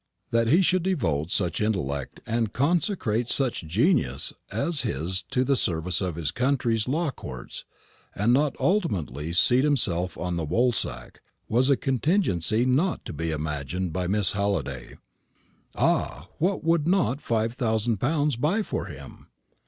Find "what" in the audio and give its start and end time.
16.39-16.63